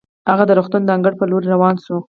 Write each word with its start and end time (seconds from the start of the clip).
هغه 0.29 0.43
د 0.47 0.51
روغتون 0.57 0.81
د 0.85 0.89
انګړ 0.95 1.13
په 1.17 1.25
لورې 1.31 1.47
روانه 1.53 1.81
شوه. 1.85 1.99